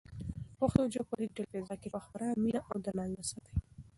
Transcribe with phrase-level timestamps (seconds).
[0.59, 3.55] پښتو ژبه په ډیجیټل فضا کې په خورا مینه او درناوي وساتئ.